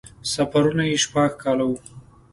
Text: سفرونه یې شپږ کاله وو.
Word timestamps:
سفرونه 0.33 0.83
یې 0.89 0.97
شپږ 1.03 1.31
کاله 1.41 1.63
وو. 1.67 1.75